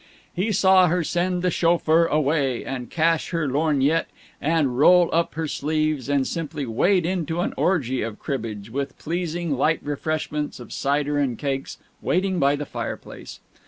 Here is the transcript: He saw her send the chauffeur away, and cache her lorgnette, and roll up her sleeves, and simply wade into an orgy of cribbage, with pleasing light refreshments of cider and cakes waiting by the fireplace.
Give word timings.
He 0.33 0.51
saw 0.51 0.87
her 0.87 1.03
send 1.03 1.43
the 1.43 1.51
chauffeur 1.51 2.07
away, 2.07 2.65
and 2.65 2.89
cache 2.89 3.29
her 3.29 3.47
lorgnette, 3.47 4.07
and 4.41 4.75
roll 4.79 5.11
up 5.13 5.35
her 5.35 5.47
sleeves, 5.47 6.09
and 6.09 6.25
simply 6.25 6.65
wade 6.65 7.05
into 7.05 7.39
an 7.41 7.53
orgy 7.55 8.01
of 8.01 8.17
cribbage, 8.17 8.71
with 8.71 8.97
pleasing 8.97 9.55
light 9.55 9.79
refreshments 9.83 10.59
of 10.59 10.73
cider 10.73 11.19
and 11.19 11.37
cakes 11.37 11.77
waiting 12.01 12.39
by 12.39 12.55
the 12.55 12.65
fireplace. 12.65 13.41